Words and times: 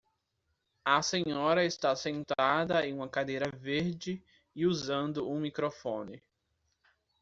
A 0.83 1.03
senhora 1.03 1.63
está 1.63 1.95
sentada 1.95 2.83
em 2.87 2.91
uma 2.91 3.07
cadeira 3.07 3.51
verde 3.55 4.19
e 4.55 4.65
usando 4.65 5.29
um 5.29 5.39
microfone. 5.39 6.19